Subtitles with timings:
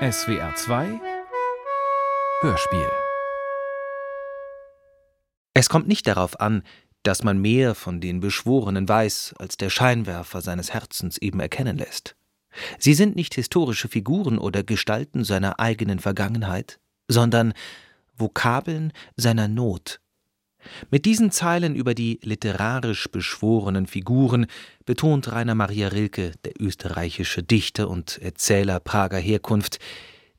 [0.00, 1.00] SWR 2
[2.42, 2.88] Hörspiel
[5.54, 6.62] Es kommt nicht darauf an,
[7.02, 12.14] dass man mehr von den Beschworenen weiß, als der Scheinwerfer seines Herzens eben erkennen lässt.
[12.78, 17.52] Sie sind nicht historische Figuren oder Gestalten seiner eigenen Vergangenheit, sondern
[18.16, 20.00] Vokabeln seiner Not.
[20.90, 24.46] Mit diesen Zeilen über die literarisch beschworenen Figuren
[24.84, 29.78] betont Rainer Maria Rilke, der österreichische Dichter und Erzähler Prager Herkunft,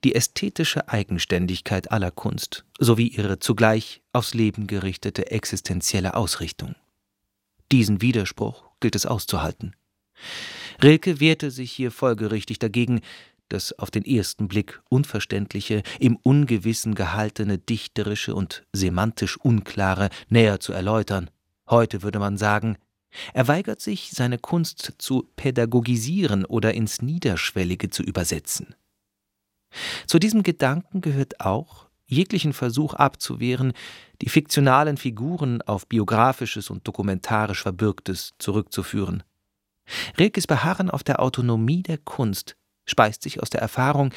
[0.03, 6.75] die ästhetische Eigenständigkeit aller Kunst sowie ihre zugleich aufs Leben gerichtete existenzielle Ausrichtung.
[7.71, 9.75] Diesen Widerspruch gilt es auszuhalten.
[10.81, 13.01] Rilke wehrte sich hier folgerichtig dagegen,
[13.49, 20.73] das auf den ersten Blick unverständliche, im Ungewissen gehaltene dichterische und semantisch unklare näher zu
[20.73, 21.29] erläutern.
[21.69, 22.77] Heute würde man sagen,
[23.33, 28.75] er weigert sich, seine Kunst zu pädagogisieren oder ins Niederschwellige zu übersetzen.
[30.07, 33.73] Zu diesem Gedanken gehört auch, jeglichen Versuch abzuwehren,
[34.21, 39.23] die fiktionalen Figuren auf biografisches und dokumentarisch Verbürgtes zurückzuführen.
[40.17, 42.55] Rilkes Beharren auf der Autonomie der Kunst
[42.89, 44.13] speist sich aus der Erfahrung,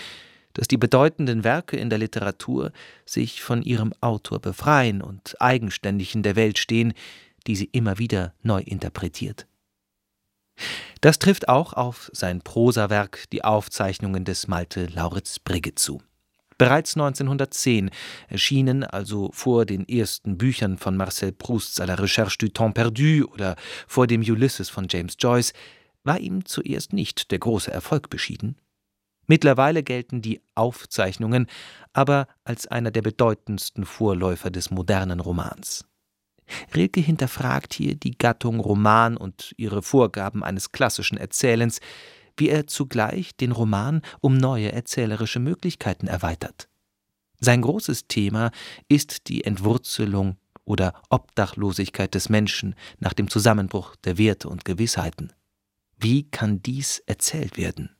[0.55, 2.73] dass die bedeutenden Werke in der Literatur
[3.07, 6.95] sich von ihrem Autor befreien und eigenständig in der Welt stehen,
[7.47, 9.47] die sie immer wieder neu interpretiert.
[11.01, 16.01] Das trifft auch auf sein Prosawerk Die Aufzeichnungen des Malte Lauritz Brigge zu.
[16.59, 17.91] Bereits 1910,
[18.29, 23.27] erschienen also vor den ersten Büchern von Marcel Prousts à la Recherche du Temps perdu
[23.33, 23.57] oder
[23.89, 25.55] vor dem Ulysses von James Joyce,
[26.05, 28.57] war ihm zuerst nicht der große Erfolg beschieden.
[29.33, 31.47] Mittlerweile gelten die Aufzeichnungen
[31.95, 35.87] aber als einer der bedeutendsten Vorläufer des modernen Romans.
[36.75, 41.81] Rilke hinterfragt hier die Gattung Roman und ihre Vorgaben eines klassischen Erzählens,
[42.37, 46.69] wie er zugleich den Roman um neue erzählerische Möglichkeiten erweitert.
[47.41, 48.51] Sein großes Thema
[48.87, 50.37] ist die Entwurzelung
[50.67, 55.33] oder Obdachlosigkeit des Menschen nach dem Zusammenbruch der Werte und Gewissheiten.
[55.97, 57.97] Wie kann dies erzählt werden?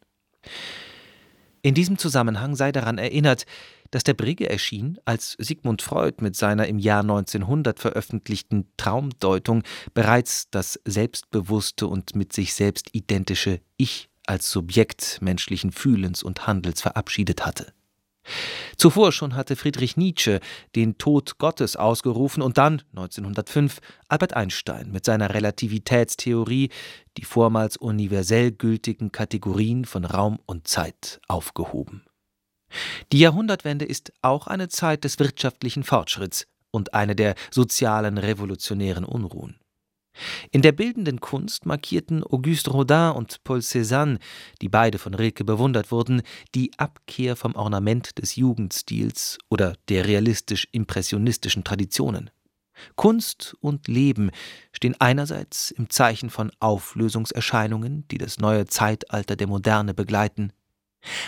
[1.63, 3.47] In diesem Zusammenhang sei daran erinnert,
[3.93, 9.63] dass der Brigge erschien, als Sigmund Freud mit seiner im Jahr 1900 veröffentlichten Traumdeutung
[9.95, 16.81] bereits das selbstbewusste und mit sich selbst identische Ich als Subjekt menschlichen Fühlens und Handels
[16.81, 17.73] verabschiedet hatte.
[18.77, 20.41] Zuvor schon hatte Friedrich Nietzsche
[20.75, 26.71] den Tod Gottes ausgerufen und dann 1905 Albert Einstein mit seiner Relativitätstheorie
[27.17, 32.05] die vormals universell gültigen Kategorien von Raum und Zeit aufgehoben.
[33.13, 39.62] Die Jahrhundertwende ist auch eine Zeit des wirtschaftlichen Fortschritts und eine der sozialen revolutionären Unruhen.
[40.51, 44.19] In der bildenden Kunst markierten Auguste Rodin und Paul Cézanne,
[44.61, 46.23] die beide von Rilke bewundert wurden,
[46.55, 52.31] die Abkehr vom Ornament des Jugendstils oder der realistisch-impressionistischen Traditionen.
[52.97, 54.31] Kunst und Leben
[54.73, 60.53] stehen einerseits im Zeichen von Auflösungserscheinungen, die das neue Zeitalter der Moderne begleiten.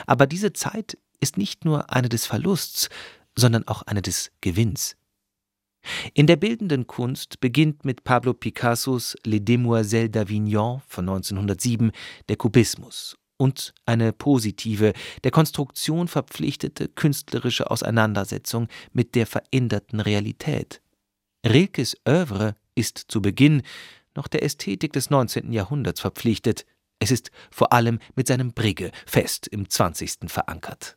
[0.06, 2.88] Aber diese Zeit ist nicht nur eine des Verlusts,
[3.36, 4.96] sondern auch eine des Gewinns.
[6.14, 11.92] In der bildenden Kunst beginnt mit Pablo Picassos Les Demoiselles d'Avignon von 1907
[12.28, 14.92] der Kubismus und eine positive,
[15.24, 20.80] der Konstruktion verpflichtete künstlerische Auseinandersetzung mit der veränderten Realität.
[21.46, 23.62] Rilkes Övre ist zu Beginn
[24.14, 25.52] noch der Ästhetik des 19.
[25.52, 26.64] Jahrhunderts verpflichtet,
[27.00, 30.30] es ist vor allem mit seinem Brigge fest im 20.
[30.30, 30.96] verankert.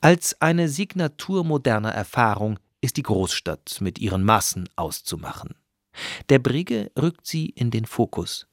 [0.00, 5.54] Als eine Signatur moderner Erfahrung ist die Großstadt mit ihren Massen auszumachen.
[6.28, 8.46] Der Brigge rückt sie in den Fokus.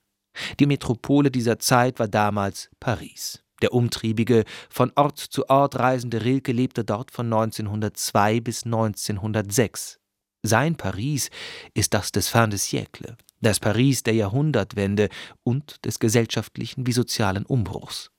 [0.59, 3.43] Die Metropole dieser Zeit war damals Paris.
[3.61, 9.99] Der umtriebige, von Ort zu Ort reisende Rilke lebte dort von 1902 bis 1906.
[10.43, 11.29] Sein Paris
[11.73, 15.09] ist das des Fin de siècle, das Paris der Jahrhundertwende
[15.43, 18.11] und des gesellschaftlichen wie sozialen Umbruchs.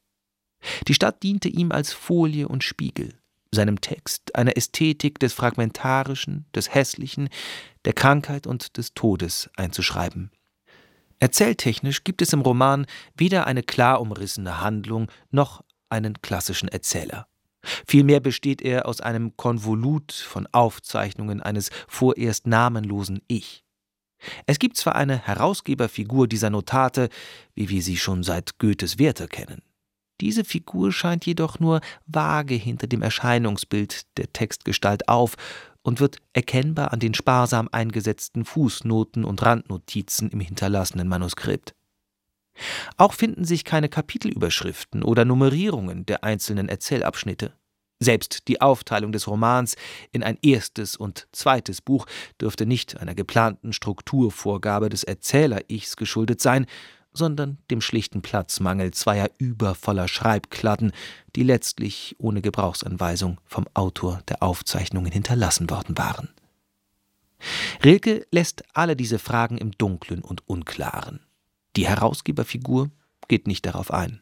[0.88, 3.19] Die Stadt diente ihm als Folie und Spiegel
[3.52, 7.29] seinem Text eine Ästhetik des Fragmentarischen, des Hässlichen,
[7.85, 10.31] der Krankheit und des Todes einzuschreiben.
[11.19, 17.26] Erzähltechnisch gibt es im Roman weder eine klar umrissene Handlung noch einen klassischen Erzähler.
[17.87, 23.64] Vielmehr besteht er aus einem Konvolut von Aufzeichnungen eines vorerst namenlosen Ich.
[24.47, 27.08] Es gibt zwar eine Herausgeberfigur dieser Notate,
[27.55, 29.62] wie wir sie schon seit Goethes Werther kennen.
[30.20, 35.37] Diese Figur scheint jedoch nur vage hinter dem Erscheinungsbild der Textgestalt auf
[35.82, 41.75] und wird erkennbar an den sparsam eingesetzten Fußnoten und Randnotizen im hinterlassenen Manuskript.
[42.99, 47.55] Auch finden sich keine Kapitelüberschriften oder Nummerierungen der einzelnen Erzählabschnitte.
[48.02, 49.76] Selbst die Aufteilung des Romans
[50.11, 52.06] in ein erstes und zweites Buch
[52.40, 56.66] dürfte nicht einer geplanten Strukturvorgabe des Erzähler-Ichs geschuldet sein,
[57.12, 60.93] sondern dem schlichten Platzmangel zweier übervoller Schreibkladden,
[61.37, 66.29] die letztlich ohne Gebrauchsanweisung vom Autor der Aufzeichnungen hinterlassen worden waren.
[67.83, 71.21] Rilke lässt alle diese Fragen im Dunklen und Unklaren.
[71.77, 72.91] Die Herausgeberfigur
[73.29, 74.21] geht nicht darauf ein.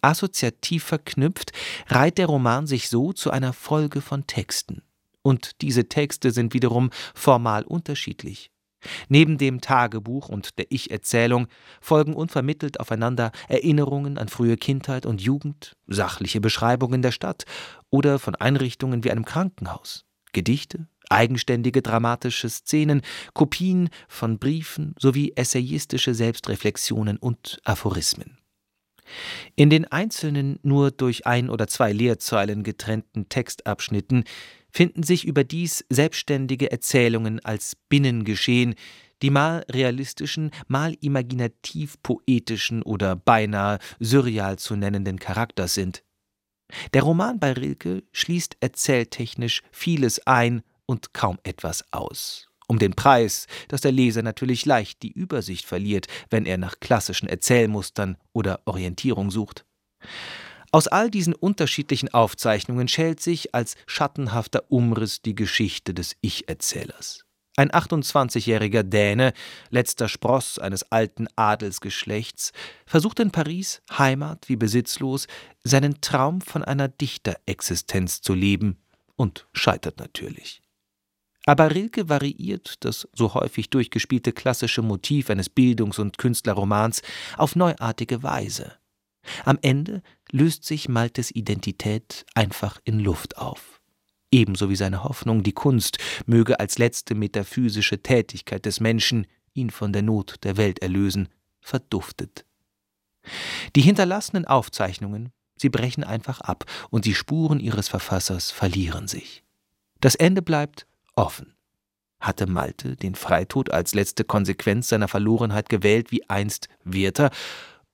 [0.00, 1.52] Assoziativ verknüpft
[1.86, 4.82] reiht der Roman sich so zu einer Folge von Texten.
[5.22, 8.51] Und diese Texte sind wiederum formal unterschiedlich.
[9.08, 11.46] Neben dem Tagebuch und der Ich-Erzählung
[11.80, 17.44] folgen unvermittelt aufeinander Erinnerungen an frühe Kindheit und Jugend, sachliche Beschreibungen der Stadt
[17.90, 23.02] oder von Einrichtungen wie einem Krankenhaus, Gedichte, eigenständige dramatische Szenen,
[23.34, 28.38] Kopien von Briefen sowie essayistische Selbstreflexionen und Aphorismen.
[29.56, 34.24] In den einzelnen nur durch ein oder zwei Leerzeilen getrennten Textabschnitten
[34.72, 38.74] finden sich überdies selbstständige Erzählungen als Binnengeschehen,
[39.22, 46.02] die mal realistischen, mal imaginativ poetischen oder beinahe surreal zu nennenden Charakters sind.
[46.94, 52.48] Der Roman bei Rilke schließt erzähltechnisch vieles ein und kaum etwas aus.
[52.66, 57.28] Um den Preis, dass der Leser natürlich leicht die Übersicht verliert, wenn er nach klassischen
[57.28, 59.66] Erzählmustern oder Orientierung sucht.
[60.74, 67.26] Aus all diesen unterschiedlichen Aufzeichnungen schält sich als schattenhafter Umriss die Geschichte des Ich-Erzählers.
[67.58, 69.34] Ein 28-jähriger Däne,
[69.68, 72.52] letzter Spross eines alten Adelsgeschlechts,
[72.86, 75.26] versucht in Paris, Heimat wie besitzlos,
[75.62, 78.78] seinen Traum von einer Dichterexistenz zu leben
[79.14, 80.62] und scheitert natürlich.
[81.44, 87.02] Aber Rilke variiert das so häufig durchgespielte klassische Motiv eines Bildungs- und Künstlerromans
[87.36, 88.78] auf neuartige Weise.
[89.44, 90.02] Am Ende
[90.32, 93.80] löst sich Maltes Identität einfach in Luft auf.
[94.32, 99.92] Ebenso wie seine Hoffnung, die Kunst möge als letzte metaphysische Tätigkeit des Menschen ihn von
[99.92, 101.28] der Not der Welt erlösen,
[101.60, 102.46] verduftet.
[103.76, 109.44] Die hinterlassenen Aufzeichnungen, sie brechen einfach ab und die Spuren ihres Verfassers verlieren sich.
[110.00, 111.54] Das Ende bleibt offen.
[112.18, 117.30] Hatte Malte den Freitod als letzte Konsequenz seiner Verlorenheit gewählt wie einst Werther,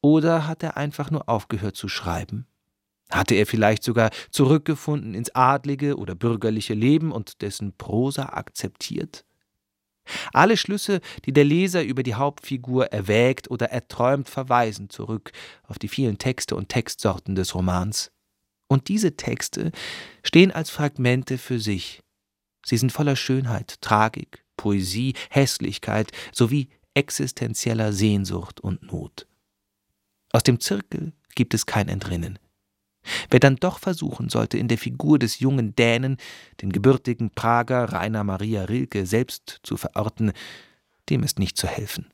[0.01, 2.47] oder hat er einfach nur aufgehört zu schreiben?
[3.11, 9.25] Hatte er vielleicht sogar zurückgefunden ins adlige oder bürgerliche Leben und dessen Prosa akzeptiert?
[10.33, 15.33] Alle Schlüsse, die der Leser über die Hauptfigur erwägt oder erträumt, verweisen zurück
[15.65, 18.11] auf die vielen Texte und Textsorten des Romans.
[18.69, 19.71] Und diese Texte
[20.23, 22.03] stehen als Fragmente für sich,
[22.69, 29.27] Sie sind voller Schönheit, Tragik, Poesie, Hässlichkeit sowie existenzieller Sehnsucht und Not.
[30.33, 32.39] Aus dem Zirkel gibt es kein Entrinnen.
[33.31, 36.19] Wer dann doch versuchen sollte, in der Figur des jungen Dänen
[36.61, 40.33] den gebürtigen Prager Rainer Maria Rilke selbst zu verorten,
[41.09, 42.13] dem ist nicht zu helfen.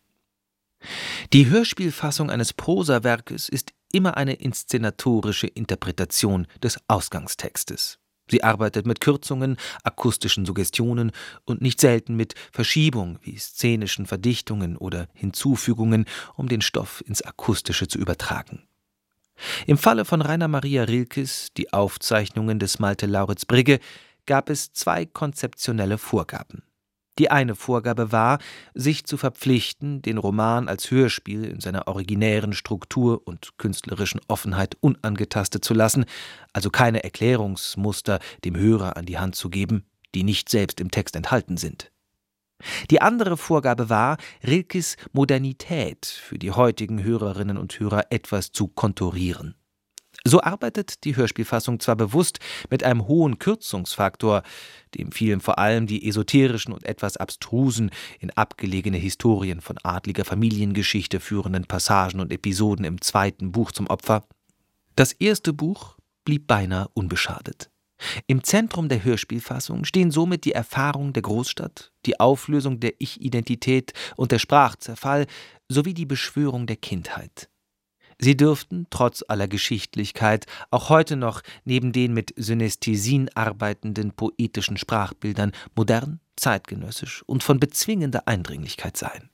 [1.32, 7.98] Die Hörspielfassung eines Prosawerkes ist immer eine inszenatorische Interpretation des Ausgangstextes.
[8.30, 11.12] Sie arbeitet mit Kürzungen, akustischen Suggestionen
[11.44, 16.06] und nicht selten mit Verschiebung wie szenischen Verdichtungen oder Hinzufügungen,
[16.36, 18.62] um den Stoff ins Akustische zu übertragen.
[19.66, 23.80] Im Falle von Rainer Maria Rilkes, die Aufzeichnungen des Malte Lauritz Brigge,
[24.26, 26.62] gab es zwei konzeptionelle Vorgaben.
[27.18, 28.38] Die eine Vorgabe war,
[28.74, 35.64] sich zu verpflichten, den Roman als Hörspiel in seiner originären Struktur und künstlerischen Offenheit unangetastet
[35.64, 36.06] zu lassen,
[36.52, 41.14] also keine Erklärungsmuster dem Hörer an die Hand zu geben, die nicht selbst im Text
[41.14, 41.92] enthalten sind.
[42.90, 49.54] Die andere Vorgabe war, Rilkes Modernität für die heutigen Hörerinnen und Hörer etwas zu konturieren.
[50.24, 52.38] So arbeitet die Hörspielfassung zwar bewusst
[52.70, 54.42] mit einem hohen Kürzungsfaktor,
[54.94, 57.90] dem fielen vor allem die esoterischen und etwas abstrusen,
[58.20, 64.24] in abgelegene Historien von adliger Familiengeschichte führenden Passagen und Episoden im zweiten Buch zum Opfer.
[64.96, 67.70] Das erste Buch blieb beinahe unbeschadet.
[68.26, 74.32] Im Zentrum der Hörspielfassung stehen somit die Erfahrung der Großstadt, die Auflösung der Ich-Identität und
[74.32, 75.26] der Sprachzerfall
[75.68, 77.48] sowie die Beschwörung der Kindheit.
[78.18, 85.52] Sie dürften, trotz aller Geschichtlichkeit, auch heute noch neben den mit Synästhesien arbeitenden poetischen Sprachbildern
[85.74, 89.30] modern, zeitgenössisch und von bezwingender Eindringlichkeit sein.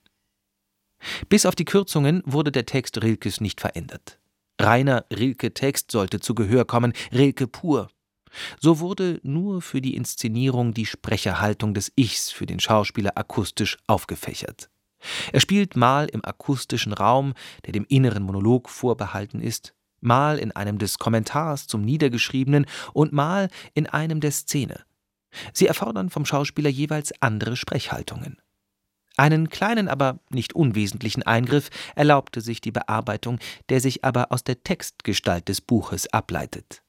[1.29, 4.19] Bis auf die Kürzungen wurde der Text Rilkes nicht verändert.
[4.59, 7.89] Reiner Rilke-Text sollte zu Gehör kommen, Rilke pur.
[8.59, 14.69] So wurde nur für die Inszenierung die Sprecherhaltung des Ichs für den Schauspieler akustisch aufgefächert.
[15.31, 17.33] Er spielt mal im akustischen Raum,
[17.65, 23.49] der dem inneren Monolog vorbehalten ist, mal in einem des Kommentars zum Niedergeschriebenen und mal
[23.73, 24.83] in einem der Szene.
[25.53, 28.37] Sie erfordern vom Schauspieler jeweils andere Sprechhaltungen.
[29.17, 33.39] Einen kleinen, aber nicht unwesentlichen Eingriff erlaubte sich die Bearbeitung,
[33.69, 36.81] der sich aber aus der Textgestalt des Buches ableitet.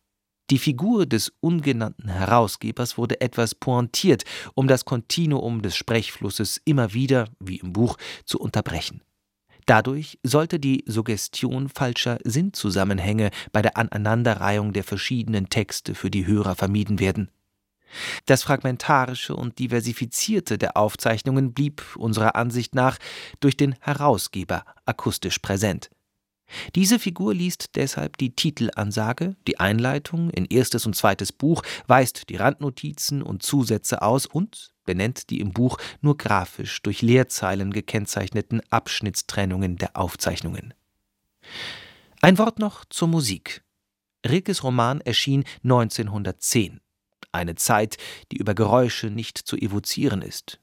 [0.52, 7.30] Die Figur des ungenannten Herausgebers wurde etwas pointiert, um das Kontinuum des Sprechflusses immer wieder,
[7.40, 9.00] wie im Buch, zu unterbrechen.
[9.64, 16.54] Dadurch sollte die Suggestion falscher Sinnzusammenhänge bei der Aneinanderreihung der verschiedenen Texte für die Hörer
[16.54, 17.30] vermieden werden.
[18.26, 22.98] Das Fragmentarische und Diversifizierte der Aufzeichnungen blieb unserer Ansicht nach
[23.40, 25.88] durch den Herausgeber akustisch präsent.
[26.74, 32.36] Diese Figur liest deshalb die Titelansage, die Einleitung in erstes und zweites Buch, weist die
[32.36, 39.76] Randnotizen und Zusätze aus und benennt die im Buch nur grafisch durch Leerzeilen gekennzeichneten Abschnittstrennungen
[39.76, 40.74] der Aufzeichnungen.
[42.20, 43.62] Ein Wort noch zur Musik.
[44.26, 46.80] Rilkes Roman erschien 1910,
[47.32, 47.96] eine Zeit,
[48.30, 50.60] die über Geräusche nicht zu evozieren ist.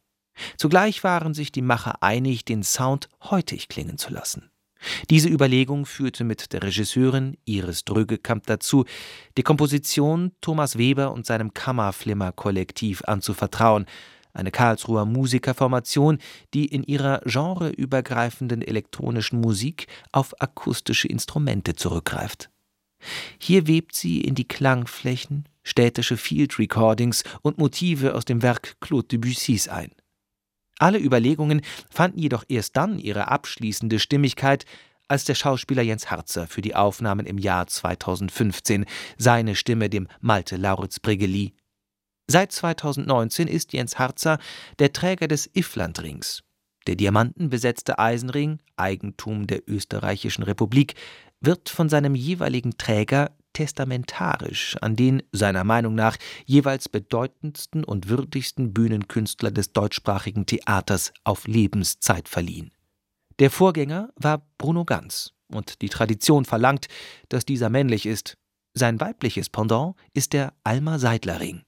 [0.58, 4.50] Zugleich waren sich die Macher einig, den Sound heutig klingen zu lassen.
[5.10, 8.86] Diese Überlegung führte mit der Regisseurin Iris Drögekamp dazu,
[9.38, 13.86] die Komposition Thomas Weber und seinem Kammerflimmer-Kollektiv anzuvertrauen,
[14.34, 16.20] eine Karlsruher Musikerformation,
[16.54, 22.50] die in ihrer genreübergreifenden elektronischen Musik auf akustische Instrumente zurückgreift.
[23.40, 29.08] Hier webt sie in die Klangflächen städtische Field Recordings und Motive aus dem Werk Claude
[29.08, 29.92] Debussys ein.
[30.80, 34.66] Alle Überlegungen fanden jedoch erst dann ihre abschließende Stimmigkeit,
[35.10, 38.86] als der Schauspieler Jens Harzer für die Aufnahmen im Jahr 2015
[39.18, 41.54] seine Stimme dem Malte Lauritz Brigeli.
[42.28, 44.38] Seit 2019 ist Jens Harzer
[44.78, 46.44] der Träger des Ifflandrings.
[46.88, 50.94] Der diamantenbesetzte Eisenring, Eigentum der Österreichischen Republik,
[51.42, 58.74] wird von seinem jeweiligen Träger testamentarisch an den seiner Meinung nach jeweils bedeutendsten und würdigsten
[58.74, 62.72] Bühnenkünstler des deutschsprachigen Theaters auf Lebenszeit verliehen.
[63.40, 66.88] Der Vorgänger war Bruno Ganz, und die Tradition verlangt,
[67.30, 68.38] dass dieser männlich ist.
[68.74, 71.64] Sein weibliches Pendant ist der Alma Seidler Ring.